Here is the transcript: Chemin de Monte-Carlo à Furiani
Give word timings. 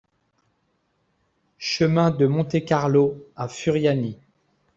Chemin 1.59 2.09
de 2.09 2.25
Monte-Carlo 2.25 3.23
à 3.35 3.47
Furiani 3.47 4.17